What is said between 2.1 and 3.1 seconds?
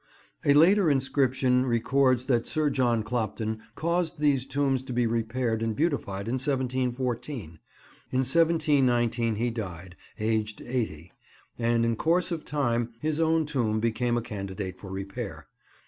that Sir John